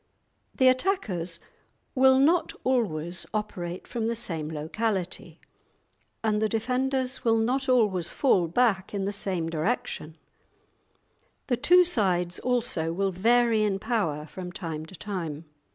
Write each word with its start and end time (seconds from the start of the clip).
The 0.55 0.67
attackers 0.67 1.39
will 1.93 2.17
not 2.17 2.53
always 2.63 3.27
operate 3.35 3.85
from 3.87 4.07
the 4.07 4.15
same 4.15 4.49
locality, 4.49 5.39
and 6.23 6.41
the 6.41 6.49
defenders 6.49 7.23
will 7.23 7.37
not 7.37 7.69
always 7.69 8.09
fall 8.09 8.47
back 8.47 8.95
in 8.95 9.05
the 9.05 9.11
same 9.11 9.47
direction; 9.47 10.17
the 11.45 11.57
two 11.57 11.83
sides, 11.83 12.39
also, 12.39 12.91
will 12.91 13.11
vary 13.11 13.61
in 13.61 13.77
power 13.77 14.25
from 14.25 14.51
time 14.51 14.87
to 14.87 14.95
time. 14.95 15.45